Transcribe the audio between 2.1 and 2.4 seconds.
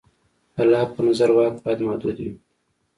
وي.